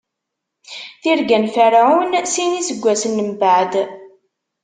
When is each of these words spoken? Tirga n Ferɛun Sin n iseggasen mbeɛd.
Tirga 1.01 1.37
n 1.43 1.45
Ferɛun 1.55 2.11
Sin 2.33 2.49
n 2.55 2.59
iseggasen 2.61 3.17
mbeɛd. 3.31 3.73